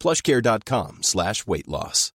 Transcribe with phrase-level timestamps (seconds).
[0.00, 2.10] plushcare.com slash weight loss.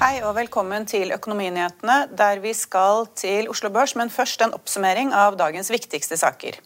[0.00, 5.12] Hei og velkommen til Økonominyhetene, der vi skal til Oslo Børs, men først en oppsummering
[5.12, 6.56] av dagens viktigste saker.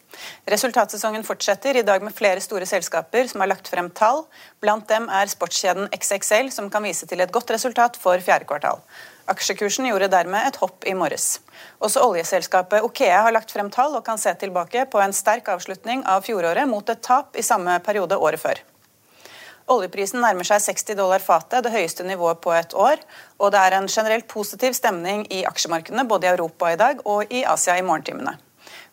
[0.47, 4.23] Resultatsesongen fortsetter, i dag med flere store selskaper som har lagt frem tall.
[4.63, 8.79] Blant dem er sportskjeden XXL, som kan vise til et godt resultat for fjerde kvartal.
[9.25, 11.39] Aksjekursen gjorde dermed et hopp i morges.
[11.81, 16.03] Også oljeselskapet Okea har lagt frem tall og kan se tilbake på en sterk avslutning
[16.05, 18.61] av fjoråret mot et tap i samme periode året før.
[19.73, 23.01] Oljeprisen nærmer seg 60 dollar fatet, det høyeste nivået på et år.
[23.41, 27.33] Og det er en generelt positiv stemning i aksjemarkedene både i Europa i dag og
[27.33, 28.35] i Asia i morgentimene.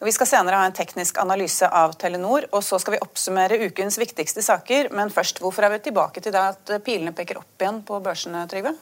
[0.02, 4.00] Vi skal senere ha en teknisk analyse av Telenor, og så skal vi oppsummere ukens
[4.00, 4.88] viktigste saker.
[4.96, 8.42] Men først, hvorfor er vi tilbake til det at pilene peker opp igjen på børsene,
[8.50, 8.74] Trygve?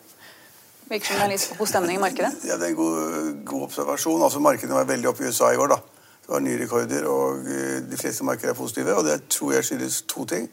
[0.91, 2.33] Virker som det er litt god stemning i markedet?
[2.49, 4.23] Ja, Det er en god, god observasjon.
[4.27, 5.69] Altså Markedene var veldig oppe i USA i går.
[5.69, 5.77] da.
[6.25, 8.97] Det var nye rekorder, og eh, de fleste markeder er positive.
[8.99, 10.49] Og det tror jeg skyldes to ting.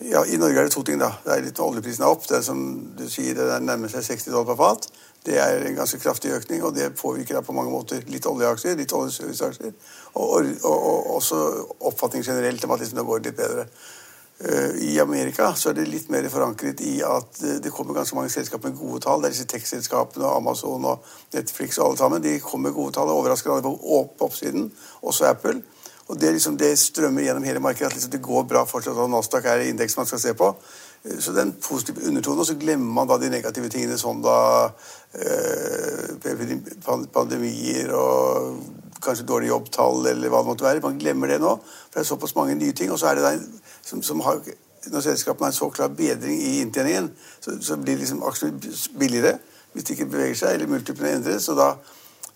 [0.00, 0.98] Ja, I Norge er det to ting.
[0.98, 1.10] da.
[1.24, 2.24] Det er litt Oljeprisen er opp.
[2.28, 2.64] Det er som
[2.96, 4.88] du sier, det nærmer seg 60 dollar per fat.
[5.26, 8.92] Det er en ganske kraftig økning, og det påvirker på mange måter litt oljeaksjer, litt
[8.96, 9.72] oljeserviceaksjer.
[10.14, 11.44] Og, og, og, og, også
[11.80, 13.68] oppfatning generelt om at liksom det går litt bedre.
[14.38, 18.14] Uh, I Amerika så er det litt mer forankret i at uh, det kommer ganske
[18.14, 19.22] mange selskaper med gode tall.
[19.22, 22.22] Det er disse tech-selskapene og Amazon og Netflix og alle sammen.
[22.22, 24.70] De kommer med gode tall og overrasker alle på oppsiden.
[25.02, 25.62] Også Apple.
[26.08, 27.86] Og det, liksom, det, strømmer gjennom hele markedet.
[27.86, 30.54] at liksom, Det går bra fortsatt, og Nasdaq er indeks man skal se på.
[31.04, 32.40] Eh, så det er en positiv undertone.
[32.40, 34.70] Og så glemmer man da de negative tingene som da
[35.14, 36.16] eh,
[37.12, 38.56] pandemier og
[39.04, 40.80] kanskje dårlige jobbtall eller hva det måtte være.
[40.82, 41.58] Man glemmer det nå.
[41.60, 42.92] For det er såpass mange nye ting.
[42.92, 43.34] Og så er det da
[43.88, 44.42] som, som har
[44.86, 47.10] når selskapene har en så klar bedring i inntjeningen,
[47.40, 49.38] så, så blir liksom aksjene billigere
[49.72, 51.48] hvis de ikke beveger seg, eller multiplene endres.
[51.52, 51.72] og da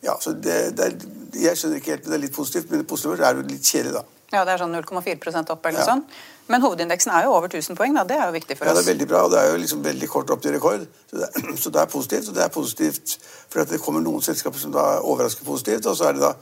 [0.03, 0.97] ja, så det, det er,
[1.39, 2.71] Jeg skjønner ikke helt, men det er litt positivt.
[2.71, 4.03] Men det positive er jo litt kjedelig, da.
[4.33, 5.87] Ja, det er sånn 0,4 opp eller ja.
[5.87, 6.03] sånn.
[6.51, 7.95] Men hovedindeksen er jo over 1000 poeng.
[7.95, 8.73] da, Det er jo viktig for oss.
[8.73, 10.84] Ja, det er veldig bra, og det er jo liksom veldig kort opp til rekord.
[11.11, 12.29] Så det, er, så det er positivt.
[12.29, 15.97] Og det er positivt for at det kommer noen selskaper som da overrasker positivt, og
[15.97, 16.33] så er det da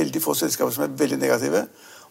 [0.00, 1.66] veldig få selskaper som er veldig negative.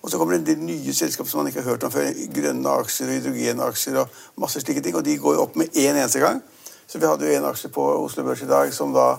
[0.06, 2.12] Og så kommer det en del nye selskaper som man ikke har hørt om før.
[2.36, 4.94] Grønne aksjer, hydrogenaksjer og masse slike ting.
[5.00, 6.44] Og de går jo opp med én en eneste gang.
[6.86, 9.16] Så vi hadde jo en aksje på Oslo Børs i dag som da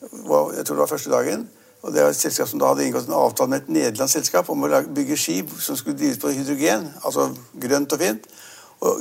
[0.00, 1.48] jeg tror det var første dagen.
[1.82, 4.48] og Det var et selskap som da hadde inngått en avtale med et nederlandsk selskap
[4.52, 8.28] om å bygge skip som skulle drives på hydrogen, altså grønt og fint.
[8.80, 9.00] Og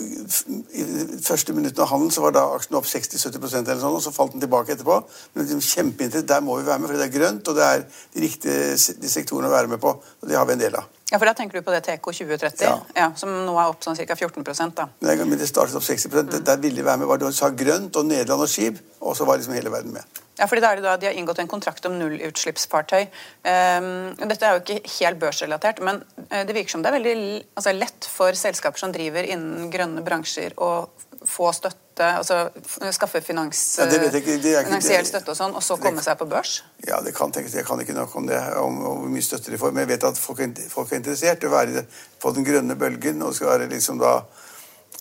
[0.75, 4.03] I de første minuttene av handelen så var da aksjen opp 60-70% eller sånn, og
[4.03, 5.01] så falt den tilbake etterpå.
[5.33, 7.85] Men liksom kjempeinteressant, der må vi være med, for det er grønt, og det er
[8.15, 9.95] de riktige de sektorene å være med på.
[9.95, 10.98] og Det har vi en del av.
[11.09, 12.75] Ja, for Da tenker du på det TK 2030, ja.
[12.95, 14.15] Ja, som nå er opp sånn ca.
[14.15, 14.87] 14% da.
[15.01, 16.33] Men det startet opp 60 mm.
[16.45, 17.09] Der ville vi være med.
[17.09, 20.21] var det sa grønt og Nederland og skip, og så var liksom hele verden med.
[20.39, 23.09] Ja, fordi da er det da De har inngått en kontrakt om nullutslippsfartøy.
[23.43, 23.89] Um,
[24.21, 27.15] dette er jo ikke helt børsrelatert, men eh, det virker som det er veldig
[27.59, 30.87] altså, lett for selskaper som driver innen grønne bransjer, å
[31.27, 36.27] få støtte, altså skaffe finans, ja, finansiell støtte og sånn, og så komme seg på
[36.29, 36.59] børs?
[36.87, 37.55] Ja, det kan tenkes.
[37.57, 39.73] Jeg kan ikke nok om det, om, om hvor mye støtte de får.
[39.75, 41.85] Men jeg vet at folk er, folk er interessert i å være
[42.21, 44.19] på den grønne bølgen og skal være liksom da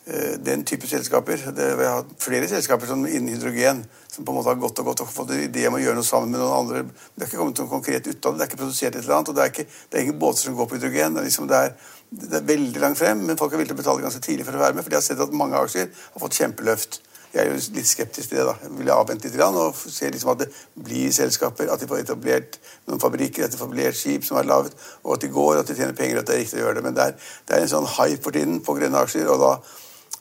[0.08, 1.37] Eh, den type selskaper.
[1.56, 4.78] Det, vi har hatt flere selskaper som innen hydrogen som på en måte har gått
[4.81, 6.84] og gått og fått en idé om å gjøre noe sammen med noen andre.
[7.12, 8.38] Det er ikke kommet noe konkret ut av det.
[8.38, 9.28] Det er ikke produsert et eller annet.
[9.28, 11.19] og Det er, ikke, det er ingen båter som går på hydrogen.
[11.19, 13.78] Det er, liksom, det er, det er veldig langt frem, men folk er villige til
[13.78, 15.88] å betale ganske tidlig for å være med, for de har sett at mange aksjer
[15.93, 17.00] har fått kjempeløft.
[17.34, 18.46] Jeg er jo litt skeptisk til det.
[18.49, 18.55] da.
[18.62, 22.56] Jeg vil avvente litt og se liksom at det blir selskaper, at de får etablert
[22.88, 24.72] noen fabrikker, at de får etablert skip som er laget,
[25.05, 26.87] og at de går, at de tjener penger, at det er riktig å gjøre det.
[26.88, 29.28] Men det er, det er en sånn hype for tiden på grønne aksjer.
[29.28, 29.52] og da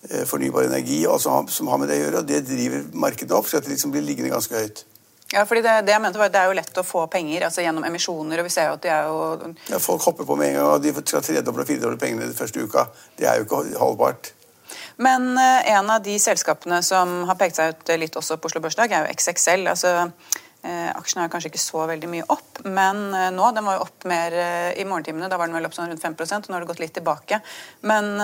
[0.09, 2.19] Eh, fornybar energi og som har med det å gjøre.
[2.21, 4.85] og Det driver markedet opp, så at det liksom blir liggende ganske høyt.
[5.33, 7.49] Ja, fordi det, det, jeg mente var at det er jo lett å få penger
[7.49, 8.39] altså gjennom emisjoner.
[8.39, 9.51] og vi ser jo at de er jo...
[9.67, 12.37] Ja, Folk hopper på med en gang, og de skal tredoble og firedoble pengene den
[12.37, 12.87] første uka.
[13.19, 14.31] Det er jo ikke holdbart.
[15.03, 18.63] Men eh, en av de selskapene som har pekt seg ut litt også på Oslo
[18.63, 19.67] Børsdag, er jo XXL.
[19.73, 19.93] altså
[20.63, 23.85] eh, Aksjen er kanskje ikke så veldig mye opp, men eh, nå den var jo
[23.85, 24.39] opp mer
[24.73, 25.27] i morgentimene.
[25.27, 27.41] Da var den vel opp sånn rundt 5% og nå har det gått litt tilbake.
[27.83, 28.15] Men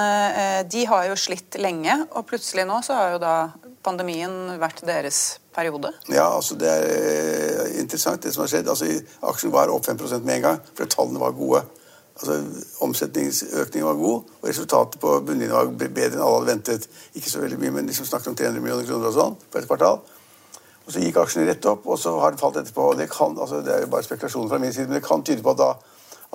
[0.72, 3.36] de har jo slitt lenge, og plutselig nå så har jo da
[3.84, 5.22] pandemien vært deres
[5.54, 5.92] periode?
[6.12, 8.70] Ja, altså det er eh, interessant det som har skjedd.
[8.72, 8.90] Altså
[9.30, 11.64] Aksjen var opp 5 med en gang, for tallene var gode.
[12.14, 12.40] Altså
[12.86, 16.90] Omsetningsøkningen var god, og resultatet på bunnlinjen var bedre enn alle hadde ventet.
[17.18, 19.62] Ikke så veldig mye, men de som snakket om 300 millioner kroner og sånn på
[19.62, 20.04] et kvartal.
[20.84, 22.90] Og Så gikk aksjene rett opp, og så har det falt etterpå.
[23.00, 25.44] Det kan, altså det er jo bare spekulasjoner fra min side, men det kan tyde
[25.44, 25.72] på at, da,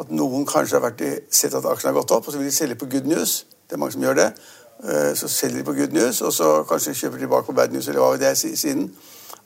[0.01, 2.55] at noen kanskje har vært sett at aksjen har gått opp, og så vil de
[2.57, 3.45] selge på good news.
[3.69, 4.29] Det er mange som gjør det.
[4.85, 7.73] Eh, så selger de på good news, og så kanskje kjøper de tilbake på bad
[7.73, 7.89] news.
[7.89, 8.93] eller hva det er siden.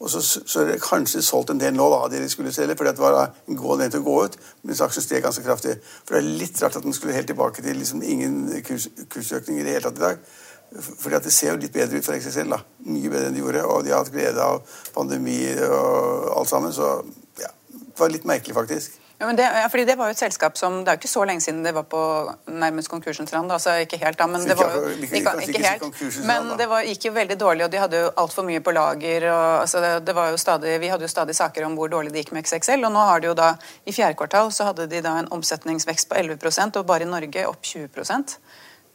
[0.03, 2.77] Og så, så er det kanskje solgt en del nå av det de skulle selge,
[2.77, 5.77] fordi det var en god anledning til å gå ut, mens aksjen steg ganske kraftig.
[6.05, 9.61] For det er litt rart at den skulle helt tilbake til liksom ingen kurs, kursøkning
[9.61, 10.25] i det hele tatt i dag.
[10.73, 12.51] Fordi at det ser jo litt bedre ut for XXL.
[12.51, 12.59] da.
[12.89, 13.65] Mye bedre enn de gjorde.
[13.69, 15.39] Og de har hatt glede av pandemi
[15.69, 16.73] og alt sammen.
[16.73, 16.89] Så
[17.39, 19.02] ja, det var litt merkelig, faktisk.
[19.23, 21.09] Ja, men det, ja, fordi det var jo et selskap som Det er jo ikke
[21.13, 21.99] så lenge siden det var på
[22.51, 23.53] nærmest konkursens rand.
[23.55, 26.01] altså Ikke helt, da, men det var jo ikke, ikke helt.
[26.27, 29.29] Men det var, gikk jo veldig dårlig, og de hadde jo altfor mye på lager.
[29.31, 32.11] og altså det, det, var jo stadig, Vi hadde jo stadig saker om hvor dårlig
[32.11, 32.83] det gikk med XXL.
[32.83, 33.53] Og nå har de jo da,
[33.87, 37.47] i fjerde kvartal så hadde de da en omsetningsvekst på 11% og bare i Norge
[37.47, 37.95] opp 20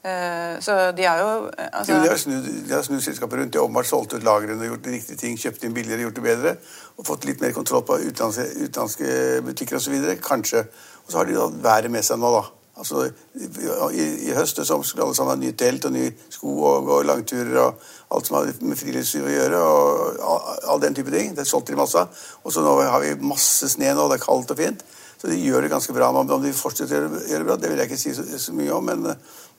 [0.08, 1.30] Eh, så de er jo
[1.72, 1.98] altså...
[2.04, 2.48] De har snudd,
[2.86, 3.54] snudd selskapet rundt.
[3.54, 5.38] De har åpenbart solgt ut lagrene gjort de riktige ting.
[5.40, 6.54] Kjøpt inn billigere, gjort det bedre.
[6.98, 9.98] Og fått litt mer kontroll på utenlandske, utenlandske butikker osv.
[10.24, 10.64] Kanskje.
[11.06, 12.46] Og så har de da været med seg nå, da.
[12.78, 16.92] Altså, i, i, høst så skulle alle sammen ha ny telt og nye sko og,
[16.94, 19.62] og langturer og alt som har med friluftsliv å gjøre.
[19.62, 21.34] og all, all, den type ting.
[21.38, 22.06] Det solgte de masse.
[22.44, 24.86] Og så nå har vi masse sne nå, det er kaldt og fint.
[25.18, 26.12] Så de gjør det ganske bra.
[26.14, 28.54] Men Om de fortsetter å gjøre det bra, det vil jeg ikke si så, så
[28.58, 28.90] mye om.
[28.94, 29.18] men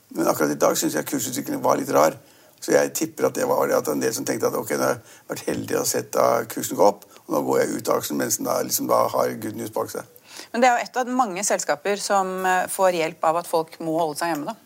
[0.09, 2.17] men akkurat i dag syns jeg kursutviklingen var litt rar.
[2.61, 4.97] Så jeg tipper at det var at en del som tenkte at ok, nå har
[4.97, 6.17] jeg vært heldig og sett
[6.51, 9.03] kursen gå opp, og nå går jeg ut av aksjen mens den da, liksom da
[9.13, 10.15] har good news bak seg.
[10.53, 13.77] Men det er jo et av mange selskaper som eh, får hjelp av at folk
[13.85, 14.57] må holde seg hjemme, da.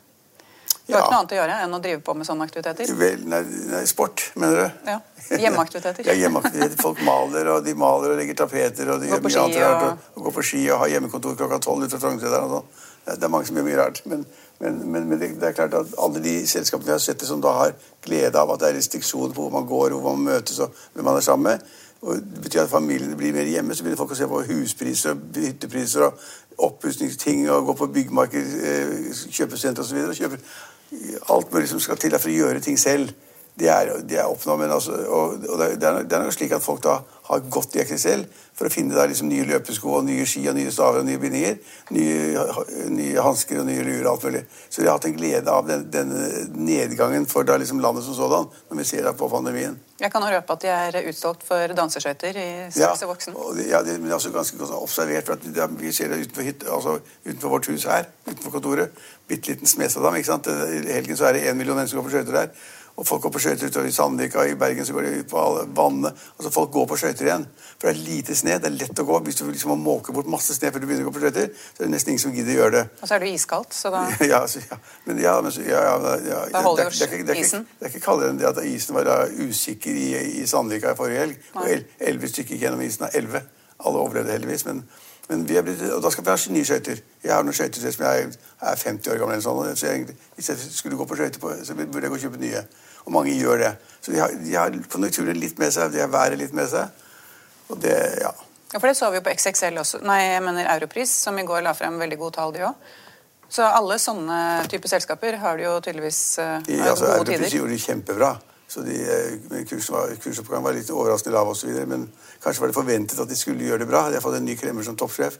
[0.87, 1.03] Du har ja.
[1.05, 2.89] ikke noe annet å gjøre enn å drive på med sånne aktiviteter?
[2.99, 4.89] Vel, nei, nei, sport, mener du?
[4.91, 4.97] Ja.
[5.39, 6.07] Hjemmeaktiviteter.
[6.11, 6.81] ja, hjemmeaktiviteter.
[6.83, 9.85] Folk maler, og de maler og legger tapeter og de går på ski og...
[9.87, 10.09] og...
[10.17, 12.89] og går på ski og har hjemmekontor klokka tolv ute fra Frognerseteren og sånn.
[13.03, 14.03] Det er mange som gjør mye rart.
[14.11, 14.27] Men,
[14.63, 17.55] men, men, men, det er klart at alle de selskapene vi har sett som da
[17.61, 17.73] har
[18.05, 21.07] glede av at det er restriksjoner på hvor man går, hvor man møtes og hvem
[21.09, 21.73] man er sammen med,
[22.03, 25.15] og det betyr at familiene blir mer hjemme, så begynner folk å se på huspriser
[25.15, 26.19] og hyttepriser og
[26.67, 30.15] oppussingsting og gå på byggmarked, eh, kjøpesenter osv.
[30.19, 30.41] Kjøpe
[31.31, 33.13] alt mulig som skal til for å gjøre ting selv
[33.55, 36.55] det er, det er oppnå, Men altså, og, og det, er, det er nok slik
[36.57, 38.25] at folk da har gått i XXL
[38.57, 41.21] for å finne da liksom nye løpesko og nye ski og nye staver og nye
[41.21, 41.59] bindinger.
[41.95, 42.43] Nye,
[42.93, 44.43] nye hansker og nye luer og alt mulig.
[44.67, 46.27] Så de har hatt en glede av den, denne
[46.57, 49.79] nedgangen for da liksom landet som sådan, når vi ser da på pandemien.
[50.03, 53.39] Jeg kan røpe at de er utsolgt for danseskøyter i saks og voksen.
[53.69, 55.29] Ja, det er også ganske godt observert.
[55.29, 59.03] for at det, Vi ser det utenfor, hit, altså, utenfor, vårt hus her, utenfor kontoret.
[59.29, 60.19] Bitte liten smes av dem.
[60.19, 60.47] ikke sant?
[60.47, 62.71] I helgen så er det én million mennesker som går på skøyter der.
[63.01, 65.39] Og folk går på skøyter utover i Sandvika, i Bergen så går de ut på
[65.41, 66.11] alle vannene.
[66.37, 67.47] Altså Folk går på skøyter igjen.
[67.79, 69.21] For det er lite sne, det er lett å gå.
[69.25, 71.49] Hvis du liksom må måke bort masse sne før du begynner å gå på skøyter,
[71.57, 72.83] så er det nesten ingen som gidder å gjøre det.
[73.01, 74.79] Og så er det iskaldt, så da Ja, så, ja.
[75.07, 76.43] Men, ja, men, ja, ja, ja.
[76.53, 77.65] Da holder jo isen.
[77.79, 80.11] Det er ikke kaldere enn det at isen var usikker i,
[80.43, 81.49] i Sandvika i forrige helg.
[81.57, 83.47] Og elleve stykker gjennom isen av elleve.
[83.83, 84.69] Alle overlevde heldigvis.
[84.69, 84.85] men
[85.33, 87.03] men vi blitt, og da skal vi ha nye skøyter.
[87.25, 89.39] Jeg har noen skøyter som jeg er 50 år gammel.
[89.39, 92.25] eller sånn, så jeg, Hvis jeg skulle gå på skøyter, så burde jeg gå og
[92.27, 92.65] kjøpe nye.
[93.07, 93.73] Og mange gjør det.
[94.01, 96.89] Så de har, de har konjunkturen litt med seg, de har været litt med seg.
[97.73, 98.33] Og det, ja.
[98.73, 100.01] Ja, For det så vi jo på XXL også.
[100.07, 102.93] Nei, jeg mener Europris, som i går la frem veldig gode tall, de òg.
[103.53, 104.39] Så alle sånne
[104.73, 107.57] typer selskaper har du jo tydeligvis uh, ja, altså, gode Europris tider.
[107.59, 108.31] gjorde det kjempebra.
[108.73, 109.35] Så de, eh,
[109.93, 111.75] var, kursoppgang var litt overraskende lav osv.
[111.87, 112.07] Men
[112.41, 114.07] kanskje var det forventet at de skulle gjøre det bra.
[114.09, 115.37] De har fått en ny kremmer som toppsjef.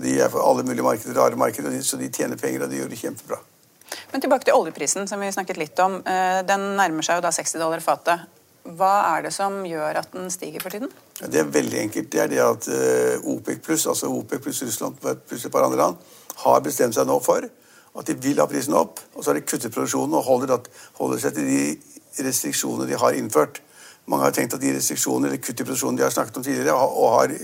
[0.00, 2.88] De er for alle mulige markeder, rare markeder, så de tjener penger, og de gjør
[2.88, 3.40] det kjempebra.
[4.12, 5.98] Men tilbake til oljeprisen, som vi snakket litt om.
[6.06, 8.24] Eh, den nærmer seg jo da 60 dollar fatet.
[8.64, 10.88] Hva er det som gjør at den stiger for tiden?
[11.20, 12.10] Det er veldig enkelt.
[12.12, 15.84] Det er det at eh, OPEC pluss, altså OPEC pluss Russland pluss et par andre
[15.84, 16.00] land,
[16.46, 19.02] har bestemt seg nå for at de vil ha prisen opp.
[19.12, 20.68] Og så har de kuttet produksjonen og holder,
[21.00, 21.62] holder seg til de
[22.18, 23.60] restriksjonene de har innført.
[24.10, 26.74] Mange har tenkt at de restriksjonene eller kutt i produksjonen de har snakket om tidligere,
[26.74, 27.34] og har,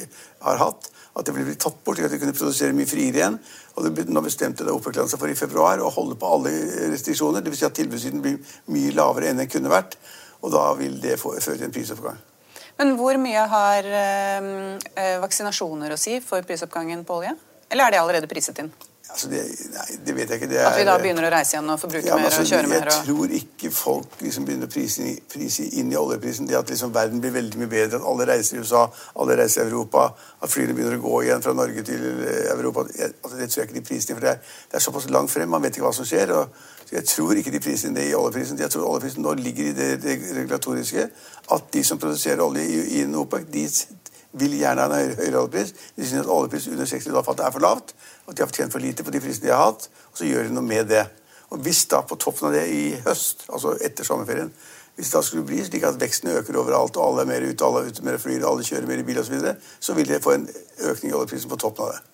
[0.48, 3.20] har hatt, at det ville bli tatt bort, slik at de kunne produsere mye friere
[3.20, 3.38] igjen.
[3.76, 6.52] Og det, Nå bestemte det OPEC-landet seg for i februar å holde på alle
[6.92, 7.44] restriksjoner.
[7.44, 7.60] Dvs.
[7.60, 9.96] Si at tilbudssiden blir mye lavere enn den kunne vært.
[10.44, 12.18] Og da vil det føre til en prisoppgang.
[12.76, 17.32] Men hvor mye har øh, vaksinasjoner å si for prisoppgangen på olje?
[17.70, 18.68] Eller er det allerede priset inn?
[19.16, 19.42] Altså det,
[19.72, 20.48] nei, det vet jeg ikke.
[20.58, 22.68] Er, at vi da begynner å reise igjen og forbruke ja, mer altså, og kjøre
[22.68, 22.90] mer?
[22.92, 26.44] Jeg tror ikke folk liksom begynner å prise, prise, inn i oljeprisen.
[26.50, 28.82] Det at liksom verden blir veldig mye bedre, at alle reiser i USA,
[29.16, 32.84] alle reiser i Europa, at flyene begynner å gå igjen fra Norge til eh, Europa.
[32.92, 35.32] Altså, det tror jeg ikke de priser inn, for det er, det er, såpass langt
[35.32, 35.48] frem.
[35.56, 36.36] Man vet ikke hva som skjer.
[36.36, 36.52] og
[36.84, 38.60] så Jeg tror ikke de priser inn det i oljeprisen.
[38.60, 41.08] Jeg tror oljeprisen nå ligger i det regulatoriske
[41.56, 43.64] at de som produserer olje i, i OPEC, de
[44.32, 45.74] vil gjerne ha en høyere, høyere oljepris.
[45.96, 48.56] De synes at oljepris under 60 dollar fatet er for lavt, og at de har
[48.58, 49.88] tjent for lite på de prisene de har hatt.
[50.12, 51.04] Og så gjør de noe med det.
[51.50, 54.50] Og Hvis da på toppen av det i høst, altså etter sommerferien,
[54.96, 57.64] hvis det da skulle bli slik at veksten øker overalt, og alle er mer ute,
[57.64, 60.08] alle er ute mer flyr, alle kjører mer i bil osv., så, videre, så vil
[60.08, 60.46] det få en
[60.90, 62.04] økning i oljeprisen på toppen av det.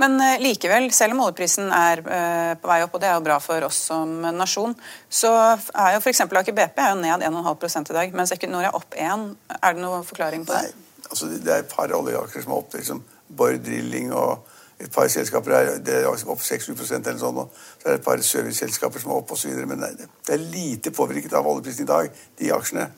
[0.00, 3.26] Men uh, likevel, selv om oljeprisen er uh, på vei opp, og det er jo
[3.28, 4.72] bra for oss som nasjon,
[5.06, 6.24] så er jo f.eks.
[6.24, 9.28] Aker BP er jo ned 1,5 i dag, mens Equinor er opp 1.
[9.60, 10.72] Er det noen forklaring på det?
[10.72, 10.83] Nei,
[11.14, 12.74] altså, det er et par oljeaksjer som er opp.
[12.74, 13.04] Liksom
[13.38, 14.50] Borr Drilling og
[14.82, 17.38] et par selskaper er, det er opp 6-7 eller sånn.
[17.44, 19.54] Og så er det et par serviceselskaper som er opp osv.
[19.70, 22.88] Men det, det er lite påvirket av oljeprisen i dag, de aksjene.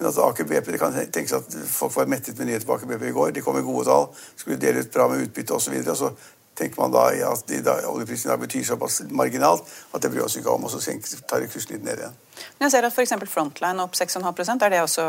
[0.00, 2.88] Men at Aker BP, Det kan tenkes at folk var mettet med nyheter på Aker
[2.90, 3.32] BP i går.
[3.36, 5.76] De kom med gode tall, skulle dele ut bra med utbytte osv.
[5.76, 6.12] Og, så og så
[6.56, 10.26] tenker man da at de, da, oljeprisen i dag betyr såpass marginalt at det bryr
[10.26, 10.80] oss ikke om, og så
[11.28, 12.18] tar kursen litt ned igjen.
[12.58, 13.14] Men jeg ser at f.eks.
[13.30, 15.06] Frontline opp 6,5% Er det også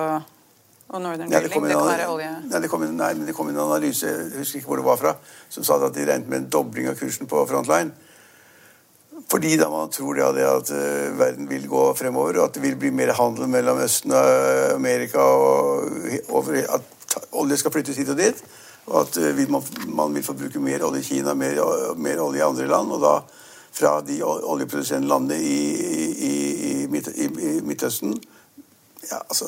[0.91, 1.33] og Northern Drilling?
[1.33, 2.29] Ja, det, det, kan være olje?
[2.51, 5.13] Nei, det kom, nei, det kom en analyse jeg husker ikke hvor det var fra,
[5.49, 7.93] som sa at de regnet med en dobling av kursen på Frontline.
[9.31, 12.63] Fordi da man tror det, det at uh, verden vil gå fremover, og at det
[12.65, 15.93] vil bli mer handel mellom Østen og Amerika, og,
[16.29, 18.41] og at olje skal flyttes hit og dit.
[18.89, 21.61] Og at uh, man, man, vil forbruke mer olje i Kina, mer,
[21.95, 22.91] mer, olje i andre land.
[22.97, 23.13] Og da
[23.71, 25.61] fra de oljeproduserende landene i,
[26.11, 26.33] i,
[26.71, 27.29] i, Midt, i
[27.63, 28.17] Midtøsten
[29.07, 29.47] ja, altså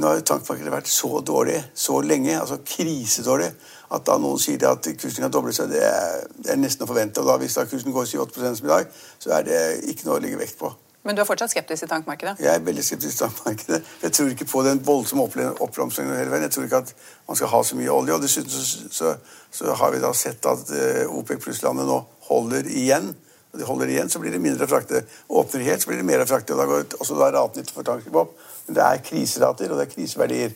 [0.00, 3.50] nå har tankmarkedet vært så dårlig så lenge, altså krisedårlig,
[3.92, 6.88] at da noen sier at kursen kan doble seg, det er, det er nesten å
[6.88, 7.20] forvente.
[7.20, 8.88] Og da hvis da kursen går 7-8 som i dag,
[9.20, 9.60] så er det
[9.92, 10.72] ikke noe å legge vekt på.
[11.02, 12.36] Men du er fortsatt skeptisk til tankmarkedet?
[12.38, 13.80] Jeg er veldig skeptisk til tankmarkedet.
[14.04, 15.24] Jeg tror ikke på den voldsomme
[15.64, 16.46] oppblomstringen hele veien.
[16.46, 16.92] Jeg tror ikke at
[17.26, 18.14] man skal ha så mye olje.
[18.14, 19.14] Og dessuten så, så,
[19.50, 23.10] så har vi da sett at uh, OPEC pluss-landet nå holder igjen.
[23.52, 25.02] Og de holder igjen, så blir det mindre å frakte.
[25.28, 26.54] Åpner helt, så blir det mer å frakte.
[26.54, 28.38] Og da går også da raten for tankskip opp.
[28.66, 30.54] Det er kriserater, og det er kriseverdier.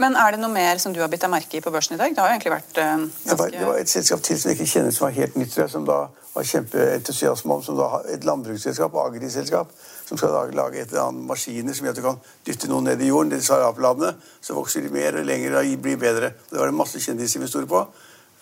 [0.00, 2.00] Men er det noe mer som du har bitt deg merke i på børsen i
[2.00, 2.14] dag?
[2.14, 3.28] Det har jo egentlig vært ganske...
[3.28, 5.56] det, var, det var et selskap til som jeg ikke kjenner, som var helt nytt,
[5.70, 5.98] som da
[6.32, 9.74] var kjempeentusiasme om, som da har et landbruksselskap, agriselskap,
[10.08, 13.04] som skal lage et eller annet maskiner som gjør at du kan dytte noe ned
[13.04, 16.32] i jorden, disse arabladene, så vokser de mer og lenger og blir bedre.
[16.48, 17.84] Det var det masse kjendisinvestorer på.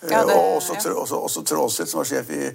[0.07, 0.95] Ja, det, og også, ja.
[0.97, 2.47] også, også Trålseth, som var sjef i,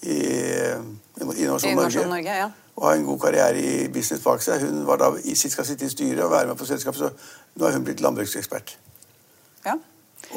[0.00, 2.08] i, i Innovasjon, Norge.
[2.08, 2.48] Norge ja
[2.80, 4.64] og har en god karriere i business bak seg.
[4.64, 7.10] Hun var da, skal sitte i styret og være med på selskapet, så
[7.60, 8.72] nå er hun blitt landbruksekspert.
[9.66, 9.76] Ja.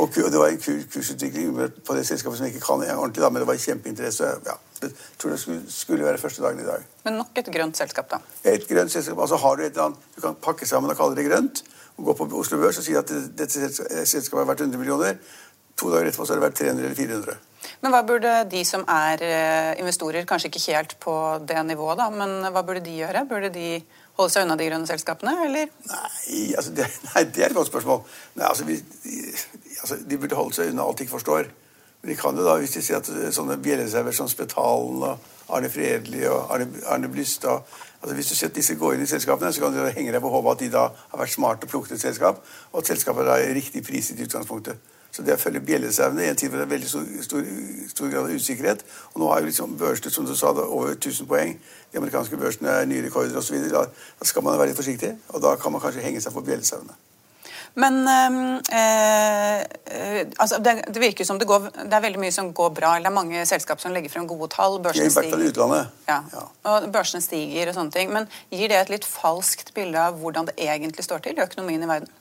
[0.02, 0.60] Og det var en
[0.92, 1.54] kursutvikling
[1.86, 4.32] på det selskapet som jeg ikke kan ordentlig, da, men det var kjempeinteresse.
[4.48, 6.84] Ja, jeg tror det skulle, skulle, være første dagen i dag.
[7.06, 8.20] Men nok et grønt selskap, da?
[8.50, 9.20] Et grønt selskap.
[9.20, 11.64] altså har Du et eller annet, du kan pakke sammen og kalle det grønt.
[11.98, 13.70] og Gå på Oslo Børs og si at dette
[14.06, 15.16] selskapet har vært 100 millioner.
[15.82, 17.42] To dager etterpå så har det vært 300 eller 400.
[17.84, 21.16] Men hva burde de som er eh, investorer, kanskje ikke helt på
[21.48, 23.26] det nivået, da, men hva burde de gjøre?
[23.30, 23.68] Burde de
[24.20, 25.72] holde seg unna de grønne selskapene, eller?
[25.90, 28.04] Nei, altså det, nei, det er et godt spørsmål.
[28.38, 28.80] Nei, altså, vi,
[29.82, 31.52] altså, de burde holde seg unna alt de ikke forstår.
[32.04, 35.32] Men de kan jo da, hvis de sier at eh, sånne bjelleserver som Spetalen og
[35.54, 37.64] Arne Fredli og Arne, Arne Blystad
[38.04, 40.20] altså Hvis du ser at disse går inn i selskapene, så kan du henge deg
[40.20, 42.42] på hodet at de da har vært smarte og plukket et selskap,
[42.74, 44.92] og at selskapet da er riktig priset i utgangspunktet.
[45.14, 47.46] Så det å følge bjellesauene i en tid hvor det er veldig stor, stor,
[47.92, 48.82] stor, grad av usikkerhet
[49.14, 51.54] Og nå har jo liksom børsene som du sa, over 1000 poeng.
[51.94, 53.60] De amerikanske børsene er nye rekorder osv.
[53.70, 53.86] Da,
[54.20, 56.98] da skal man være litt forsiktig, og da kan man kanskje henge seg for bjellesauene.
[57.74, 58.50] Men øh,
[60.40, 62.96] altså det, det, virker som det, går, det er veldig mye som går bra.
[62.96, 64.80] eller Det er mange selskap som legger frem gode tall.
[64.82, 65.88] Børsene stiger.
[66.08, 66.20] Ja.
[66.34, 66.44] ja.
[66.70, 68.14] Og børsene stiger og sånne ting.
[68.14, 71.82] Men gir det et litt falskt bilde av hvordan det egentlig står til i økonomien
[71.86, 72.14] i verden?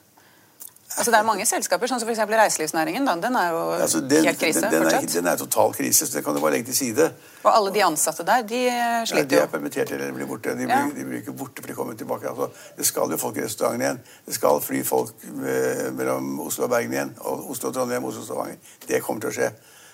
[0.97, 2.21] Altså Det er mange selskaper, sånn som f.eks.
[2.29, 3.05] reiselivsnæringen.
[3.07, 3.15] Da.
[3.21, 6.17] Den er jo altså, den, helt krise den, den, er, den, er, total krise, så
[6.17, 7.09] det kan du bare legge til side.
[7.43, 8.61] Og alle de ansatte der, de
[9.09, 9.17] sliter jo.
[9.17, 10.55] Ja, de er permittert eller blir borte.
[10.57, 10.83] De, ja.
[10.85, 12.29] blir, de blir ikke borte for de kommer tilbake.
[12.29, 14.01] Altså, det skal jo folk i restauranten igjen.
[14.27, 15.27] Det skal fly folk
[15.97, 17.15] mellom Oslo og Bergen igjen.
[17.25, 18.75] Og Oslo og Trondheim, Oslo og Stavanger.
[18.87, 19.53] Det kommer til å skje.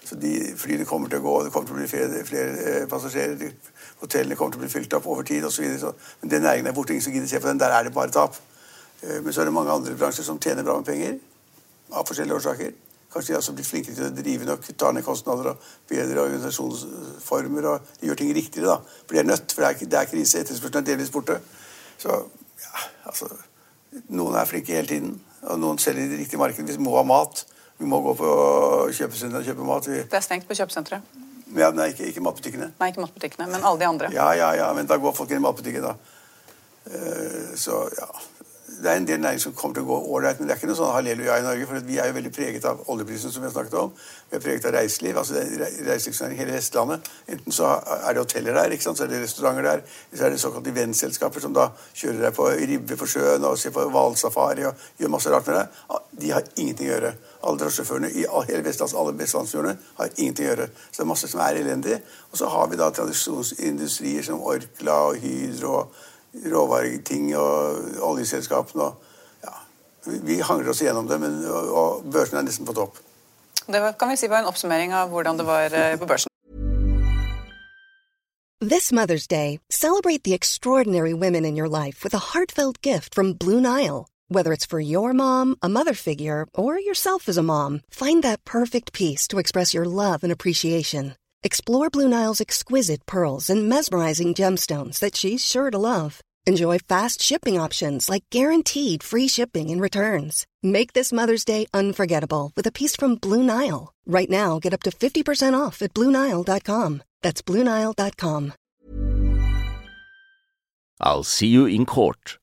[0.09, 2.85] Så de Flyene kommer til å gå, det kommer til å bli flere, flere eh,
[2.89, 3.51] passasjerer.
[3.99, 5.65] Hotellene kommer til å bli fylt opp over tid osv.
[6.21, 6.95] Men den næringen er borte.
[6.95, 7.59] Ingen som gidder se på den.
[7.61, 8.37] Der er det bare tap.
[9.01, 11.17] Eh, men så er det mange andre bransjer som tjener bra med penger.
[11.91, 12.71] Av forskjellige årsaker.
[13.09, 16.25] Kanskje de har også blitt flinkere til å drive nok, ta ned kostnader og bedre
[16.27, 17.65] organisasjonsformer.
[17.71, 18.99] og De gjør ting riktigere, da.
[19.05, 20.43] For de er nødt, for det er, det er krise.
[20.43, 21.39] Etterspørselen er delvis borte.
[21.97, 22.19] Så
[22.65, 23.31] ja, altså
[24.13, 26.75] Noen er flinke hele tiden, og noen selger i det riktige markedet.
[26.77, 27.41] Vi må ha mat.
[27.79, 28.27] Vi må gå på
[28.93, 29.87] kjøpesenteret og kjøpe mat.
[29.89, 30.03] Vi...
[30.11, 31.15] Det er stengt på kjøpesenteret?
[31.57, 32.67] Ja, nei, ikke, ikke, matbutikkene.
[32.77, 34.11] Nei, ikke matbutikkene, Men alle de andre?
[34.13, 35.95] Ja, ja, ja, men da går folk inn i matbutikken, da.
[36.89, 38.07] Uh, så ja
[38.83, 40.69] det er en del næring som kommer til å gå ålreit, men det er ikke
[40.69, 41.65] noe sånn halleluja i Norge.
[41.67, 43.91] For vi er jo veldig preget av oljeprisen, som vi har snakket om.
[44.29, 45.17] Vi er preget av reiseliv.
[45.17, 45.41] altså
[45.87, 47.09] reiselivsnæring hele Vestlandet.
[47.27, 48.97] Enten så er det hoteller der, ikke sant?
[48.97, 49.81] så er det restauranter der.
[50.13, 53.75] Så er det såkalte vennselskaper som da kjører deg på ribbe på sjøen og ser
[53.75, 56.03] på hvalsafari og gjør masse rart med deg.
[56.23, 57.13] De har ingenting å gjøre.
[57.39, 60.69] Alle drosjesjåførene i hele Vestlands, alle vestlandsfjordene har ingenting å gjøre.
[60.89, 61.99] Så det er masse som er elendig.
[62.31, 65.75] Og så har vi da tradisjonsindustrier som Orkla og Hydro.
[65.79, 68.83] og råvareting og oljeselskapene.
[68.83, 68.95] Og,
[69.43, 69.53] ja,
[70.05, 72.99] vi hangler oss gjennom det, men, og, og børsen er nesten på topp.
[73.69, 76.27] Det var, kan vi si var en oppsummering av hvordan det var eh, på børsen.
[78.61, 83.33] This Mother's Day, celebrate the extraordinary women in your life with a heartfelt gift from
[83.33, 84.07] Blue Nile.
[84.27, 88.43] Whether it's for your mom, a mother figure, or yourself as a mom, find that
[88.43, 91.15] perfect piece to express your love and appreciation.
[91.41, 96.21] Explore Blue Nile's exquisite pearls and mesmerizing gemstones that she's sure to love.
[96.45, 100.45] Enjoy fast shipping options like guaranteed free shipping and returns.
[100.61, 103.93] Make this Mother's Day unforgettable with a piece from Blue Nile.
[104.05, 107.03] Right now, get up to 50% off at BlueNile.com.
[107.21, 108.53] That's BlueNile.com.
[110.99, 112.37] I'll see you in court.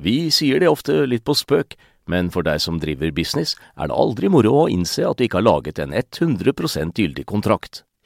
[0.00, 1.76] Vi sier det ofte litt på spøk,
[2.10, 5.38] men for deg som driver business, er det aldri moro å innse at du ikke
[5.38, 7.84] har laget en 100 gyldig kontrakt.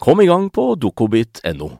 [0.00, 1.70] Kom i gang på dukkobit.no.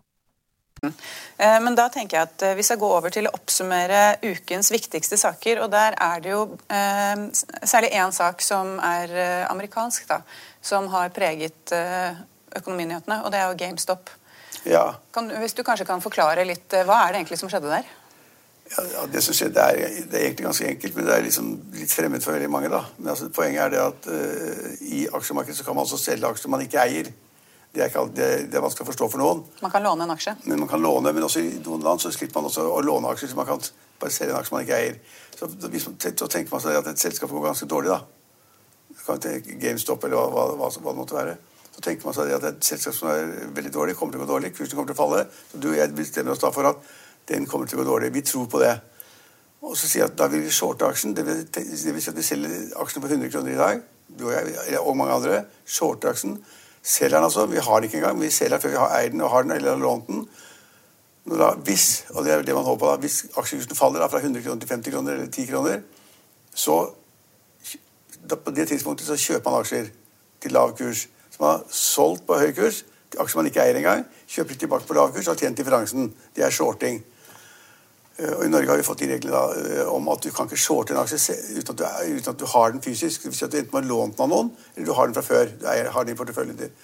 [0.84, 4.68] Eh, men da tenker jeg at hvis vi skal gå over til å oppsummere ukens
[4.72, 5.62] viktigste saker.
[5.64, 7.22] og Der er det jo eh,
[7.64, 10.20] særlig én sak som er eh, amerikansk, da,
[10.60, 12.18] som har preget eh,
[12.60, 14.12] økonominyhetene, og det er jo GameStop.
[14.68, 14.84] Ja.
[15.16, 17.88] Kan, hvis du kanskje kan forklare litt, eh, Hva er det egentlig som skjedde der?
[18.70, 19.80] Ja, ja, Det som skjedde er,
[20.12, 22.68] det er egentlig ganske enkelt, men det er liksom litt fremmed for veldig mange.
[22.68, 22.84] da.
[22.98, 24.12] Men altså, Poenget er det at
[24.84, 27.12] i aksjemarkedet så kan man også selge aksjer man ikke eier.
[27.70, 29.44] Det er, det, det er, vanskelig å forstå for noen.
[29.62, 30.34] Man kan låne en aksje?
[30.50, 33.12] Men man kan låne, men også i noen land så slipper man også å låne
[33.12, 33.30] aksjer.
[33.30, 33.62] så man kan
[34.00, 34.96] bare selge en aksje man ikke eier.
[35.38, 38.00] Så, så tenker man seg at et selskap går ganske dårlig, da.
[39.62, 41.36] GameStop eller hva, hva, hva, det måtte være.
[41.70, 44.32] Så tenker man seg at et selskap som er veldig dårlig, kommer til å gå
[44.32, 44.50] dårlig.
[44.56, 45.22] Kursen kommer til å falle.
[45.52, 46.82] Så du og jeg bestemmer oss da for at
[47.30, 48.10] den kommer til å gå dårlig.
[48.18, 48.74] Vi tror på det.
[49.60, 51.14] Og så sier jeg at da vil vi shorte aksjen.
[51.14, 53.82] Det vil, det vil si at vi selger aksjen for 100 kroner i dag.
[54.10, 55.42] Du og jeg og mange andre.
[55.68, 56.38] Shorte aksjen.
[56.82, 57.46] Selger den altså.
[57.46, 58.20] Vi har den ikke engang.
[58.20, 60.28] Vi selger den før vi har eid den og har den eller lånt den.
[61.30, 64.42] Da, hvis og det er det man håper da, hvis aksjekursen faller da, fra 100
[64.44, 65.82] kroner til 50 kroner eller 10 kroner,
[66.54, 66.78] så
[68.30, 69.90] da, på det tidspunktet så kjøper man aksjer
[70.40, 71.06] til lav kurs.
[71.30, 74.88] Så man har solgt på høy kurs, til aksjer man ikke eier engang, kjøper tilbake
[74.88, 76.10] på lav kurs og har tjent differansen.
[76.36, 77.04] Det er shorting.
[78.20, 80.60] Eh, og I Norge har vi fått de reglene eh, om at du kan ikke
[80.60, 81.84] shorte en aksje uten at, du,
[82.18, 83.24] uten at du har den fysisk.
[83.24, 85.16] Det vil si at du enten har lånt den av noen, eller du har den
[85.16, 85.52] fra før.
[85.60, 86.78] Du har den i porteføljen din.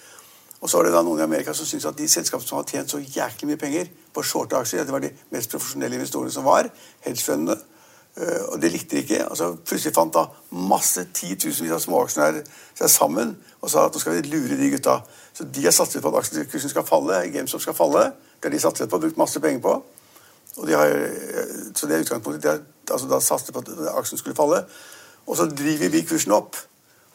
[0.57, 2.69] Og så er det da noen i Amerika som syns at de selskapene som har
[2.69, 6.47] tjent så jæklig mye penger på shorte aksjer, det var de mest profesjonelle investorene som
[6.47, 6.71] var,
[7.05, 7.59] hedgefundene,
[8.17, 9.19] eh, og det likte de ikke.
[9.27, 10.25] Altså, plutselig fant da
[10.57, 12.41] masse titusenvis av småaksjonærer
[12.79, 14.97] seg sammen og sa at nå skal vi lure de gutta.
[15.37, 18.07] Så de har satset på at aksjekursen skal falle, GameStop skal falle.
[18.41, 19.77] Det har de satset på og brukt masse penger på.
[20.57, 20.93] Og de har,
[21.75, 22.43] så det utgangspunktet.
[22.43, 24.63] De har altså da satset på at aksjen skulle falle.
[25.27, 26.57] Og så driver vi kursen opp.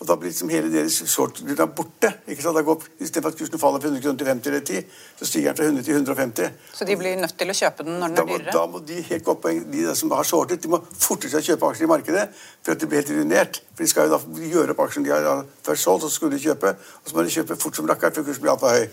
[0.03, 2.09] Og da blir liksom hele deres short-grunna borte.
[2.27, 2.57] ikke sant?
[2.59, 4.81] Da går, Istedenfor at kursen faller fra 100 kroner til 50 eller 10,
[5.21, 6.57] så stiger den fra 100 til 150.
[6.75, 8.57] Så de blir nødt til å kjøpe den når den er dyrere?
[8.57, 11.71] Da må de helt på, de som har shortet, de må fortere seg å kjøpe
[11.71, 13.63] aksjer i markedet for at de blir helt ruinert.
[13.77, 16.43] For de skal jo da gjøre opp aksjen de har først solgt, så skulle de
[16.49, 16.75] kjøpe.
[16.75, 18.91] Og så må de kjøpe fort som rakkeren før kursen blir altfor høy.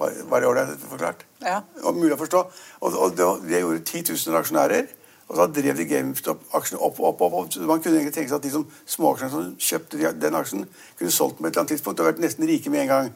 [0.00, 1.24] Var det ålreit forklart?
[1.40, 1.62] Ja.
[1.88, 2.44] Og mulig å forstå.
[2.84, 4.96] Og, og det, det gjorde 10 000 aksjonærer.
[5.30, 7.56] Og så drev de GameStop-aksjene opp, opp, opp, opp.
[7.62, 10.64] Man kunne egentlig tenke seg at de som småaksjene som kjøpte den aksjen,
[10.98, 13.12] kunne solgt den på et eller annet tidspunkt og vært nesten rike med en gang.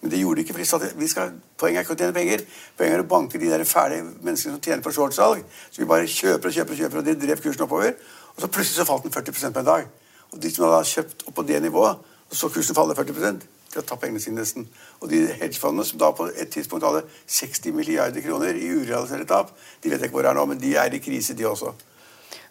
[0.00, 0.54] Men det gjorde de ikke.
[0.56, 2.44] for de sa vi skal, Poenget er ikke å tjene penger.
[2.78, 5.44] Poenget er å banke de der ferdige menneskene som tjener på shortsalg.
[5.68, 7.94] Så vi bare kjøper og kjøper, og kjøper, og det drev kursen oppover.
[8.36, 9.92] Og så plutselig så falt den 40% på en dag.
[10.32, 13.86] Og de som hadde kjøpt opp på det nivået, og så kursen faller 40 til
[13.86, 14.66] å ta pengene sine nesten.
[15.00, 19.54] Og de hedgefondene som da på et tidspunkt hadde 60 milliarder kroner i urealiserte tap,
[19.82, 21.74] de vet jeg ikke hvor det er nå, men de er i krise, de også.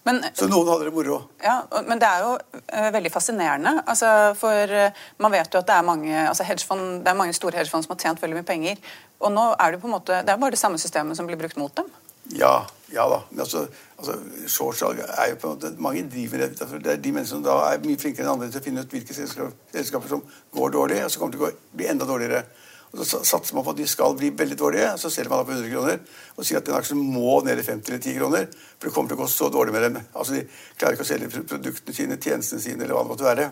[0.08, 1.18] Men, så noen hadde det moro.
[1.44, 3.74] Ja, Men det er jo uh, veldig fascinerende.
[3.84, 7.36] Altså, for uh, man vet jo at det er mange altså hedgefond, det er mange
[7.36, 8.80] store hedgefond som har tjent veldig mye penger.
[9.20, 11.40] Og nå er det på en måte, det er bare det samme systemet som blir
[11.40, 11.92] brukt mot dem.
[12.40, 12.62] Ja,
[12.94, 13.20] ja da.
[13.32, 13.66] Men altså,
[13.98, 14.16] altså
[14.48, 16.54] Shortsalg er jo på en måte Mange driver det.
[16.60, 18.96] Det er de menneskene som da er mye flinkere enn andre til å finne ut
[18.96, 20.24] hvilke selskaper som
[20.56, 22.46] går dårlig, og så kommer til å bli enda dårligere.
[22.88, 25.48] Og Så satser man på at de skal bli veldig dårlige, så selger man da
[25.50, 26.00] på 100 kroner
[26.38, 28.48] og sier at den aksjen må ned i 50 eller 10 kroner,
[28.78, 30.00] for det kommer til å gå så dårlig med dem.
[30.14, 30.46] Altså De
[30.80, 33.50] klarer ikke å selge produktene sine, tjenestene sine eller hva det måtte være.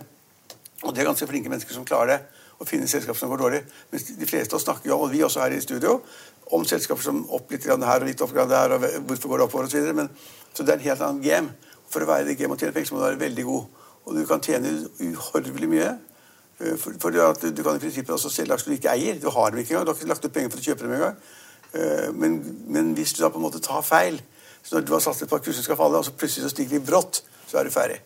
[0.86, 2.20] Og det er ganske flinke mennesker som klarer det,
[2.56, 3.62] å finne selskaper som går dårlig.
[3.92, 5.98] Mens de fleste av oss snakker jo om, og vi også her i studio,
[6.54, 9.70] om selskaper som opp litt her og litt opp der, og hvorfor går det oppover
[9.70, 9.88] osv.
[9.88, 10.08] Så,
[10.54, 11.72] så det er en helt annen game.
[11.90, 13.88] For å være det game og tjene penger, så må du være veldig god.
[14.06, 15.96] Og du kan tjene uhorvelig mye
[16.60, 19.20] Eh, for, for Du kan i prinsippet også selge aksjer du ikke eier.
[19.20, 19.86] Du har dem ikke engang.
[19.86, 21.18] Du har ikke lagt ut penger for å kjøpe dem engang.
[21.76, 22.40] Eh, men,
[22.72, 24.22] men hvis du da på en måte tar feil,
[24.64, 26.80] så når du har satset på at kursen skal falle, og så plutselig så stiger
[26.80, 28.00] de brått, så er du ferdig.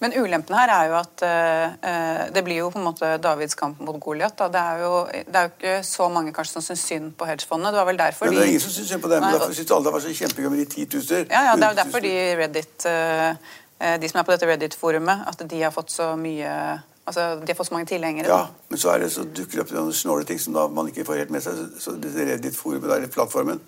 [0.00, 3.82] Men ulempen her er jo at uh, det blir jo på en måte Davids kamp
[3.84, 4.38] mot Goliat.
[4.38, 4.62] Det,
[5.28, 7.68] det er jo ikke så mange kanskje som syns synd på hedgefondet.
[7.74, 8.28] Det var vel derfor de...
[8.30, 9.20] men det er ingen som syns synd på dem.
[9.24, 11.26] Nei, derfor syns alle det var så kjempegøy med de titusener.
[11.28, 13.30] Ja, ja, det er jo derfor de Reddit, uh,
[14.00, 16.50] de som er på dette Reddit-forumet, at de har fått så mye
[17.10, 18.28] Altså, De har fått så mange tilhengere.
[18.28, 20.88] Ja, men så, er det, så dukker det opp noen snåle ting som da man
[20.92, 21.58] ikke får helt med seg.
[21.80, 23.58] Så det Reddit-forumet der, i plattformen.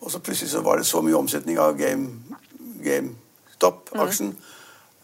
[0.00, 4.40] Og så plutselig så var det så mye omsetning av GameStop-aksjen mm.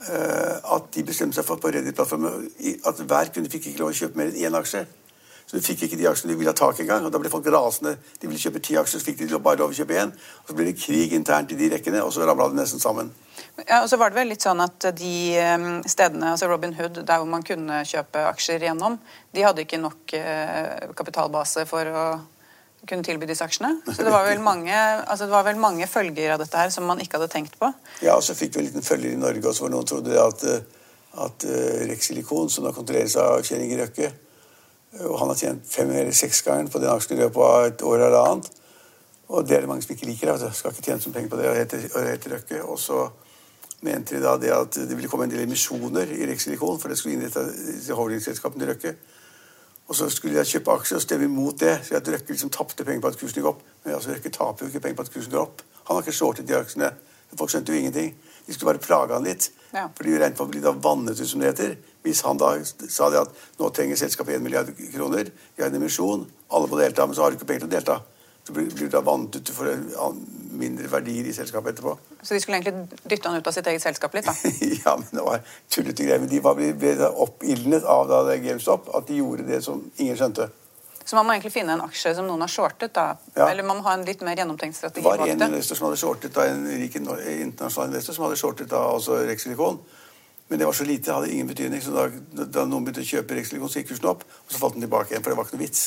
[0.06, 2.48] Uh, at de bestemte seg for på Reddit-plattformen
[2.86, 4.86] at hver kunde fikk ikke lov å kjøpe mer enn én aksje.
[5.48, 7.06] Så de fikk ikke de aksjene de ville ha tak i engang.
[7.08, 7.94] Og da ble folk rasende.
[8.20, 10.12] De ville kjøpe ti aksjer, så fikk de bare lov å kjøpe én.
[10.42, 13.08] Og så ble det krig internt i de rekkene, og så ramla det nesten sammen.
[13.62, 15.14] Ja, og så var det vel litt sånn at de
[15.88, 18.98] stedene, altså Robin Hood, der hvor man kunne kjøpe aksjer gjennom,
[19.32, 22.04] de hadde ikke nok eh, kapitalbase for å
[22.86, 23.80] kunne tilby disse aksjene.
[23.86, 26.86] Så det var vel mange, altså det var vel mange følger av dette her som
[26.88, 27.72] man ikke hadde tenkt på.
[28.04, 30.44] Ja, og så fikk vi en liten følger i Norge også, hvor noen trodde at,
[30.46, 30.62] eh,
[31.24, 34.12] at uh, Rex Silikon, som da kontrolleres av Kjell Inge Røkke,
[35.04, 37.84] og han har tjent fem eller seks ganger på den aksjen i løpet av et
[37.84, 38.48] år eller annet.
[39.28, 40.30] Og det er det mange som ikke liker.
[40.32, 40.48] Altså.
[40.56, 41.50] Skal ikke tjene så penger på det.
[41.92, 42.62] og heter Røkke.
[42.64, 43.02] Og så
[43.84, 46.98] mente de da det at det ville komme en del emisjoner i Rexilikon, for det
[46.98, 48.94] skulle innrette holdingselskapene til Røkke.
[49.88, 51.78] Og så skulle jeg kjøpe aksjer og stemme imot det.
[51.84, 53.62] Så jeg Røkke liksom tapte penger på at kursen gikk opp.
[53.84, 55.62] Men altså, Røkke taper jo ikke penger på at kursen går opp.
[55.88, 56.90] Han har ikke shortet de aksjene.
[57.36, 58.12] Folk skjønte jo ingenting.
[58.46, 59.48] De skulle bare plage han litt.
[59.72, 59.86] Ja.
[59.96, 61.74] For de regnet med å bli da vannet ut, som det heter.
[62.04, 65.80] Hvis han da sa det at nå trenger selskapet 1 milliard kroner, jeg har en
[65.80, 67.98] emisjon, alle må delta, men så har du ikke penger til å delta.
[68.44, 69.68] Så blir du da vannet ut for
[70.58, 71.94] mindre verdier i selskapet etterpå.
[72.22, 74.34] Så de skulle egentlig dytte han ut av sitt eget selskap litt, da?
[74.84, 76.22] ja, men det var tullete greier.
[76.22, 80.18] Men de var ble oppildnet av da det GameStop at de gjorde det som ingen
[80.18, 80.50] skjønte.
[81.08, 83.14] Så man må egentlig finne en aksje som noen har shortet, da.
[83.32, 83.46] Ja.
[83.46, 85.30] Eller man må ha en litt mer gjennomtenkt strategi bak det.
[85.30, 88.82] Var en investor som hadde shortet da, en rik internasjonal investor som hadde shortet da,
[88.92, 89.80] altså Rexilicon.
[90.50, 91.80] Men det var så lite, det hadde ingen betydning.
[91.80, 92.04] Så da,
[92.44, 95.14] da noen begynte å kjøpe Rexilicon, så gikk kursen opp, og så falt den tilbake
[95.14, 95.86] igjen, for det var ikke noe vits.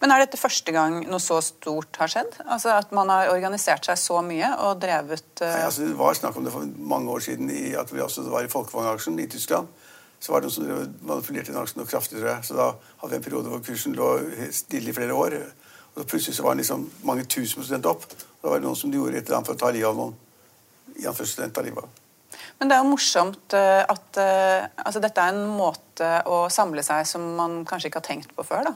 [0.00, 2.38] Men er dette første gang noe så stort har skjedd?
[2.44, 5.48] Altså At man har organisert seg så mye og drevet uh...
[5.48, 8.24] Nei, altså Det var snakk om det for mange år siden i, at vi også
[8.30, 9.68] var i Folkevognaksjen i Tyskland
[10.24, 12.44] så var det noen som manipulerte den aksjen noe kraftig, tror jeg.
[12.48, 12.70] Så da
[13.02, 14.06] hadde vi en periode hvor kursen lå
[14.56, 15.36] stille i flere år.
[15.92, 18.06] Og så plutselig så var den liksom mange tusen prosent opp.
[18.08, 19.98] Og Da var det noen som gjorde et eller annet for å ta livet av
[20.00, 20.16] noen.
[20.96, 22.00] I ta livet av.
[22.58, 26.82] Men det er jo morsomt eh, at uh, altså dette er en måte å samle
[26.86, 28.74] seg som man kanskje ikke har tenkt på før, da?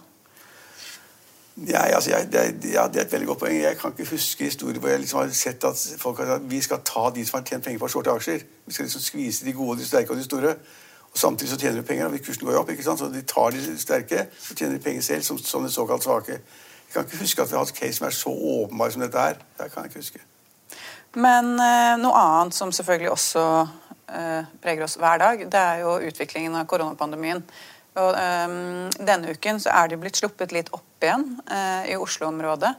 [1.67, 3.57] Ja, altså, jeg, det, ja, det, er, et veldig godt poeng.
[3.63, 6.51] Jeg kan ikke huske historier hvor jeg liksom har sett at folk har sagt at
[6.51, 8.45] vi skal ta de som har tjent penger på shorte aksjer.
[8.67, 10.55] Vi skal liksom skvise de gode, de sterke og de store.
[11.13, 12.71] Og Samtidig så tjener de penger, og kursen går jo opp.
[12.71, 12.99] ikke sant?
[12.99, 16.33] Så de tar de sterke, og tjener de penger selv som, de såkalt svake.
[16.33, 19.19] Jeg kan ikke huske at vi har hatt case som er så åpenbar som dette
[19.19, 19.35] her.
[19.59, 20.21] Det kan jeg ikke huske.
[21.17, 23.43] Men eh, noe annet som selvfølgelig også
[24.15, 27.43] eh, preger oss hver dag, det er jo utviklingen av koronapandemien.
[27.99, 32.75] Og um, Denne uken så er det blitt sluppet litt opp igjen uh, i Oslo-området.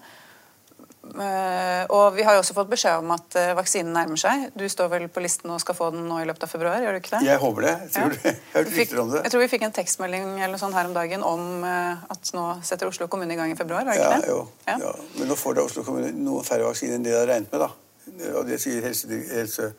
[1.10, 4.50] Uh, og vi har jo også fått beskjed om at uh, vaksinen nærmer seg.
[4.54, 6.84] Du står vel på listen og skal få den nå i løpet av februar?
[6.84, 7.22] gjør du ikke det?
[7.26, 7.74] Jeg håper det.
[7.86, 8.34] Jeg tror, ja.
[8.56, 9.24] jeg fikk, det.
[9.24, 12.46] Jeg tror vi fikk en tekstmelding eller sånn her om dagen om uh, at nå
[12.68, 13.88] setter Oslo kommune i gang i februar?
[13.88, 14.34] var det ja, ikke det?
[14.36, 14.42] Jo.
[14.68, 14.78] Ja.
[14.86, 14.96] ja.
[15.18, 17.66] Men nå får da Oslo kommune noe færre vaksiner enn de har regnet med.
[17.66, 18.36] da.
[18.36, 19.72] Og det sier helse, helse,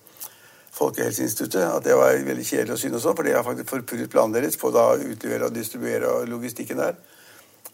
[0.70, 4.36] Folkehelseinstituttet at det var veldig kjedelig å synes også, for det har faktisk forpurret planen
[4.36, 7.00] deres på å utlevere og distribuere logistikken der.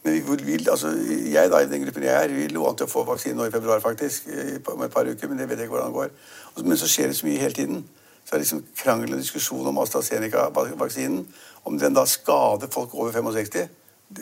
[0.03, 0.93] Men vi vil, altså,
[1.31, 3.47] jeg da, i den gruppen jeg er, vi lå an til å få vaksine nå
[3.47, 4.29] i februar, faktisk.
[4.71, 6.13] Om et par uker, men det vet jeg ikke hvordan det går.
[6.63, 7.81] Men så skjer det så mye hele tiden.
[8.23, 11.27] Så er det liksom krangel og diskusjon om AstraZeneca-vaksinen.
[11.67, 13.67] Om den da skader folk over 65.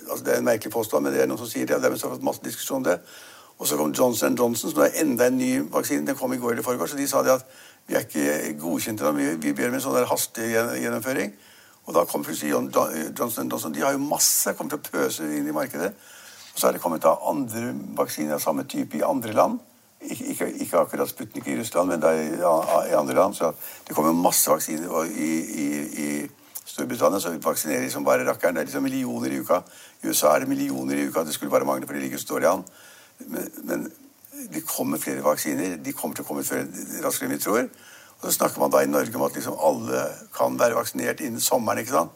[0.07, 1.77] Altså, det er en merkelig påstand, men det er noen som sier det.
[1.77, 2.99] og Dermed har vi fått masse diskusjon om det.
[3.57, 6.07] Og så kom Johnson Johnson, som er enda en ny vaksine.
[6.07, 6.93] Den kom i går eller forgårs.
[6.93, 7.45] Og de sa det at
[7.87, 9.11] vi er ikke godkjent ennå.
[9.17, 11.35] Vi, vi ber om en sånn hastig gjennomføring.
[11.85, 13.73] Og da kom plutselig Johnson Johnson.
[13.73, 15.91] De har jo masse kommet til å pøse inn i markedet.
[16.55, 19.59] Og så har det kommet da andre vaksiner av samme type i andre land.
[20.05, 23.37] Ikke, ikke, akkurat Sputnik i Russland, men i, i, andre land.
[23.37, 23.51] Så
[23.87, 24.89] det kommer masse vaksiner.
[25.05, 25.29] I,
[25.61, 25.67] i,
[26.05, 26.09] i
[26.65, 28.57] Storbritannia så vaksinerer de som bare rakkeren.
[28.57, 29.61] Det er liksom millioner i uka.
[30.01, 31.25] I USA er det millioner i uka.
[31.27, 32.65] Det skulle bare mangle, for de ligger så dårlig an.
[33.29, 33.85] Men, men
[34.53, 35.77] det kommer flere vaksiner.
[35.77, 36.65] De kommer til å komme før
[37.03, 37.67] raskere enn vi tror.
[38.19, 40.05] Og så snakker man da i Norge om at liksom alle
[40.35, 41.79] kan være vaksinert innen sommeren.
[41.79, 42.11] ikke sant?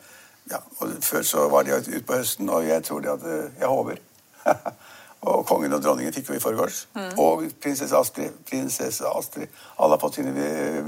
[0.52, 3.52] Ja, og Før så var de ute på høsten, og jeg tror det at eh,
[3.60, 3.98] Jeg håper.
[5.30, 6.88] og kongen og dronningen fikk jo i forgårs.
[6.96, 7.20] Mm.
[7.20, 8.32] Og prinsesse Astrid.
[8.50, 9.48] Prinsesse Astrid.
[9.80, 10.84] Alle har fått sine med,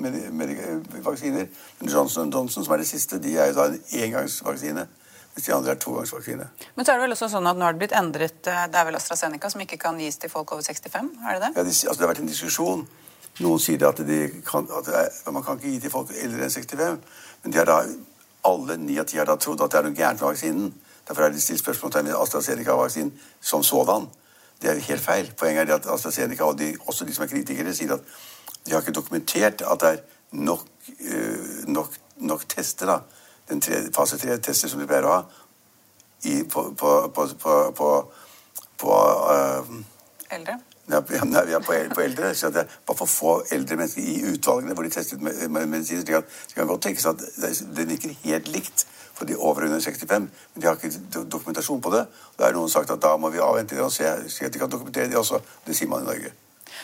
[0.00, 0.56] med, med
[1.04, 1.46] vaksiner.
[1.92, 4.86] Johnson Johnson, som er det siste, de er jo da en engangsvaksine.
[5.36, 6.48] Mens de andre er togangsvaksine.
[6.74, 8.78] Men så er det vel også sånn at nå har det blitt endret eh, Det
[8.80, 11.10] er vel AstraZeneca som ikke kan gis til folk over 65?
[11.28, 11.50] er det det?
[11.58, 12.86] Ja, altså, det har vært en diskusjon.
[13.44, 16.54] Noen sier at, de kan, at er, man kan ikke gi til folk eldre enn
[16.54, 17.02] 65.
[17.42, 17.82] Men de har da,
[18.48, 20.72] alle ni av ti har da trodd at det er noe gærent med vaksinen.
[21.06, 24.08] Derfor er det stilt spørsmål med AstraZeneca-vaksinen som sådan.
[24.62, 25.28] Det er helt feil.
[25.36, 28.16] Poenget er at AstraZeneca, og de, også de som er kritikere, sier at
[28.64, 30.00] de har ikke dokumentert at det er
[30.32, 30.64] nok,
[31.12, 32.98] øh, nok, nok tester, da.
[33.48, 35.20] Den tredje, fase tre-tester som de pleier å ha,
[36.26, 36.94] i, på, på,
[37.76, 37.90] på,
[38.80, 38.96] på
[39.30, 39.76] uh,
[40.30, 40.58] Eldre?
[40.86, 42.34] Ja, vi på, på eldre.
[42.34, 46.04] så det Bare for få eldre mennesker i utvalgene hvor de tester ut medisiner.
[46.04, 47.24] slik at Det kan godt tenkes at
[47.76, 51.90] det virker helt likt for de over under 65, men de har ikke dokumentasjon på
[51.90, 52.06] det.
[52.38, 54.60] Da er noen sagt at da må vi avvente det og se, se at de
[54.60, 55.40] kan dokumentere det også.
[55.66, 56.32] Det sier man i Norge.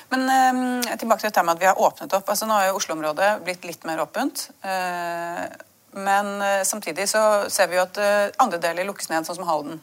[0.09, 2.29] Men eh, tilbake til dette med at vi har åpnet opp.
[2.29, 4.48] altså Nå har jo Oslo-området blitt litt mer åpent.
[4.64, 5.44] Eh,
[5.92, 9.48] men eh, samtidig så ser vi jo at eh, andre deler lukkes ned, sånn som
[9.48, 9.81] Halden.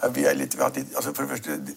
[0.00, 1.76] Ja, vi er litt, vi altså For det første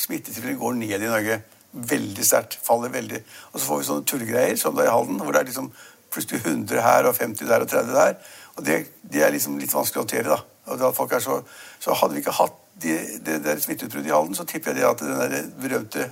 [0.00, 1.40] smittetilfeller går ned i Norge
[1.72, 2.58] veldig sterkt.
[2.64, 3.20] Faller veldig.
[3.52, 5.70] Og så får vi sånne tullegreier som det er i Halden, hvor det er liksom
[6.10, 8.16] plutselig 100 her og 50 der og 30 der.
[8.56, 8.78] Og det,
[9.12, 10.40] det er liksom litt vanskelig å håndtere, da.
[10.70, 11.40] Og at folk er så,
[11.82, 14.88] så hadde vi ikke hatt de, det der smitteutbruddet i Halden, så tipper jeg det
[14.88, 16.08] at den der berømte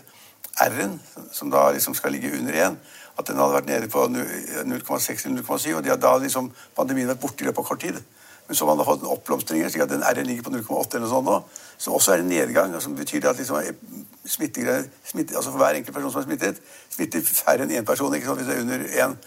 [0.69, 0.99] R-en,
[1.33, 2.79] som da liksom skal ligge under 1,
[3.19, 7.11] at den hadde vært nede på 0,6 eller 0,7, og de hadde da liksom pandemien
[7.11, 7.99] vært borte i løpet av kort tid.
[8.49, 11.05] Men så har man fått en oppblomstring, slik at den R-en ligger på 0,8 eller
[11.05, 11.35] noe sånt nå.
[11.79, 12.81] Som også er en nedgang.
[12.81, 13.59] som betyr at liksom,
[14.25, 14.87] smitte,
[15.37, 18.15] altså for hver enkelt person som er smittet, smitter færre enn én person.
[18.15, 19.19] ikke sant, Hvis det er under én.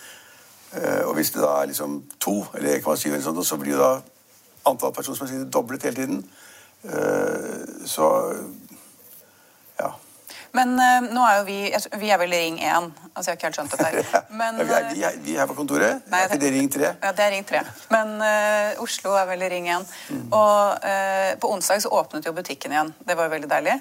[0.72, 3.84] Uh, og hvis det da er liksom to eller 1,7, eller sånt, så blir jo
[3.84, 3.92] da
[4.66, 6.26] antall personer som er smittet, doblet hele tiden.
[6.84, 8.08] Uh, så
[10.58, 11.60] men uh, nå er jo vi
[12.02, 12.92] Vi er vel ring 1.
[13.12, 14.22] Altså, jeg har ikke helt skjønt dette.
[14.42, 16.06] Men, ja, vi, er, vi, er, vi, er, her på kontoret.
[16.12, 16.92] Nei, er ikke det ring 3?
[16.92, 17.64] Ja, det er ring 3.
[17.92, 19.92] Men uh, Oslo er vel ring 1.
[20.12, 20.22] Mm.
[20.30, 22.94] Og uh, på onsdag så åpnet jo butikken igjen.
[23.08, 23.76] Det var jo veldig deilig.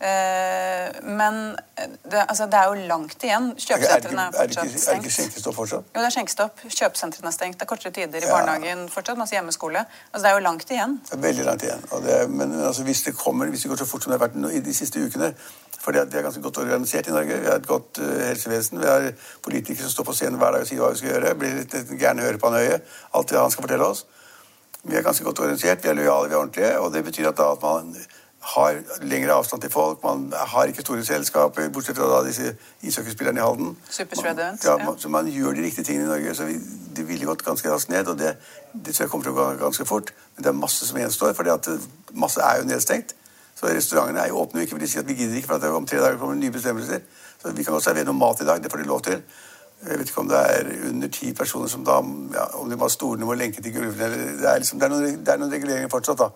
[0.00, 1.56] Eh, men
[2.10, 3.50] det, altså, det, er jo langt igjen.
[3.60, 4.86] Kjøpesentrene er fortsatt stengt.
[4.88, 5.90] Er det ikke skjenkestopp fortsatt?
[5.90, 6.62] Jo, det er skjenkestopp.
[6.64, 7.58] Kjøpesentrene er stengt.
[7.60, 9.20] Det er kortere tider i barnehagen fortsatt.
[9.20, 9.82] Masse hjemmeskole.
[10.08, 10.96] Altså, det er jo langt igjen.
[11.04, 11.84] Det er veldig langt igjen.
[12.06, 14.40] Det, men altså, hvis det kommer, hvis det går så fort som det har vært
[14.56, 15.34] i de siste ukene
[15.80, 17.40] For vi er ganske godt organisert i Norge.
[17.40, 18.80] Vi har et godt uh, helsevesen.
[18.80, 19.10] Vi har
[19.42, 21.34] politikere som står på scenen hver dag og sier hva vi skal gjøre.
[21.40, 22.80] Blir litt, gjerne høre på han øye,
[23.14, 24.04] Alt det han skal fortelle oss.
[24.82, 25.84] Vi er ganske godt organisert.
[25.84, 26.80] Vi er lojale, vi er ordentlige.
[26.80, 27.94] Og det betyr at, da, at man
[28.40, 30.04] har lengre avstand til folk.
[30.04, 33.66] Man har ikke store selskaper, bortsett fra disse ishockeyspillerne i Halden.
[33.66, 33.76] Man,
[34.64, 36.34] Ja, man, så man gjør de riktige tingene i Norge.
[36.34, 36.54] så vi,
[36.96, 38.36] Det ville gått ganske raskt ned, og det,
[38.72, 40.12] det, tror jeg kommer til å gå ganske fort.
[40.36, 41.68] Men det er masse som gjenstår, for
[42.12, 43.14] masse er jo nedstengt.
[43.60, 45.76] Så restaurantene er jo åpne, ikke fordi de sier at vi gidder ikke, for at
[45.76, 47.02] om tre dager kommer nye bestemmelser.
[47.42, 49.20] Så vi kan godt servere noe mat i dag, det får de lov til.
[49.88, 51.94] Jeg vet ikke om det er under ti personer som da
[52.34, 54.92] ja, Om de var stolene må lenke til gulvene eller Det er, liksom, det er,
[54.92, 56.28] noen, det er noen reguleringer fortsatt, da.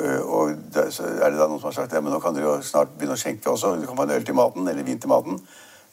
[0.00, 2.36] Eh, og det, så er det da noen som har sagt ja, men nå kan
[2.36, 3.74] dere jo snart begynne å skjenke også.
[3.80, 5.40] Du kan få en øl til maten, eller vin til maten.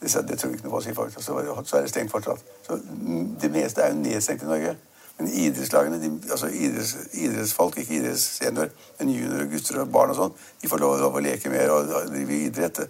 [0.00, 1.24] Det, det tror vi ikke noe på å si, faktisk.
[1.24, 2.44] Så, så, er det stengt fortsatt.
[2.68, 4.76] Så mm, Det meste er jo nedstengt i Norge.
[5.18, 10.36] Men idrettslagene, de, altså idretts, idrettsfolk, ikke idrettssenior, men junior, gutter og barn og sånn,
[10.62, 12.84] de får lov, lov, å leke mer og drive idrett.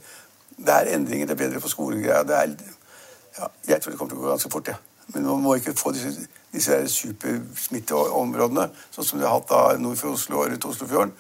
[0.59, 2.57] Det er endringer, det er bedre for er,
[3.39, 4.77] Ja, jeg tror det kommer til å gå ganske fort, ja.
[5.15, 9.99] Men man må ikke få disse disse supersmitteområdene, sånn som de har hatt da nord
[10.01, 11.13] for Oslo og rundt Oslofjorden,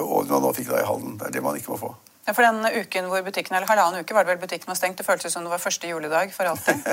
[0.00, 1.18] og man nå fikk da i Halden.
[1.20, 1.92] Det er det man ikke må få.
[2.30, 4.98] Ja, for den uken hvor butikken, eller Halvannen uke var det vel butikken var stengt.
[5.00, 6.84] Det føltes som det var første juledag for alltid.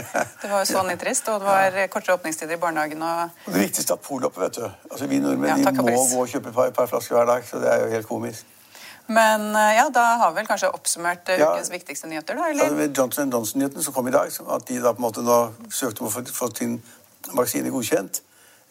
[0.42, 3.02] Det var jo så nitrist, og det var kortere åpningstider i barnehagen.
[3.06, 3.36] og...
[3.46, 4.64] Og det viktigste er poloppet, vet du.
[4.90, 7.60] Altså, Vi nordmenn Ja, må gå og kjøpe et par, par flasker hver dag, så
[7.62, 8.50] det er jo helt komisk.
[9.08, 11.52] Men eh, ja, da har vi vel kanskje oppsummert eh, Ja.
[11.54, 12.50] ukens viktigste nyheter, da?
[12.50, 12.74] Eller?
[12.80, 15.38] med Johnson Johnson-nyheten som kom i dag, at de da på en måte nå
[15.70, 16.80] søkte om å få, få sin
[17.38, 18.24] vaksine godkjent,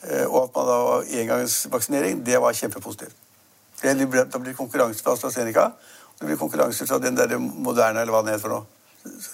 [0.02, 3.14] eh, og at man da engangsvaksinering, det var kjempepositivt.
[3.83, 5.70] Det ble, da blir det konkurranse fra AstraZeneca,
[6.18, 8.64] det blir konkurranse fra den der moderne, eller hva den heter for noe.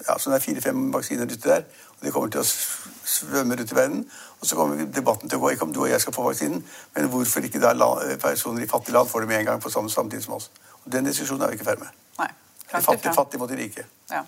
[0.07, 1.63] Ja, så det er fire-fem vaksiner ute der,
[1.95, 4.03] og de kommer til å svømme rundt i verden.
[4.39, 6.61] Og så kommer debatten til å gå, ikke om du og jeg skal få vaksinen,
[6.95, 7.73] men hvorfor ikke da
[8.21, 10.51] personer i fattige land får det med en gang på samme samtidig som oss.
[10.83, 11.99] Og den diskusjonen er vi ikke ferdig med.
[12.19, 12.29] Nei.
[12.73, 13.85] De fattige, fattige mot de rike.
[14.11, 14.25] Ja.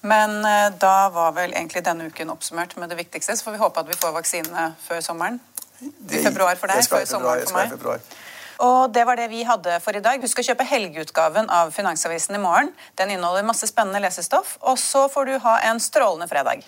[0.00, 3.36] Men eh, da var vel egentlig denne uken oppsummert med det viktigste.
[3.36, 5.40] Så får vi håpe at vi får vaksinene før sommeren.
[5.80, 8.28] I februar for deg, Jeg før sommeren jeg for skal i meg.
[8.60, 10.20] Og det var det vi hadde for i dag.
[10.20, 12.74] Husk å kjøpe helgeutgaven av Finansavisen i morgen.
[13.00, 14.58] Den inneholder masse spennende lesestoff.
[14.60, 16.66] Og så får du ha en strålende fredag.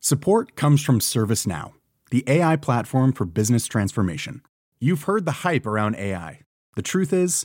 [0.00, 1.74] Support comes from ServiceNow,
[2.10, 4.40] the AI platform for business transformation.
[4.80, 6.40] You've heard the hype around AI.
[6.76, 7.44] The truth is,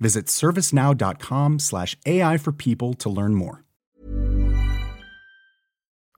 [0.00, 3.64] Visit servicenow.com slash AI for people to learn more.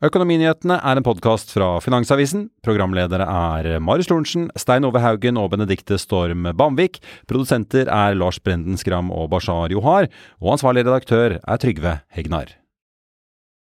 [0.01, 2.47] Økonominyhetene er en podkast fra Finansavisen.
[2.65, 7.03] Programledere er Marius Lorentzen, Stein Ove Haugen og Benedikte Storm Bamvik.
[7.29, 10.09] Produsenter er Lars Brenden Skram og Bashar Johar.
[10.41, 12.60] Og ansvarlig redaktør er Trygve Hegnar.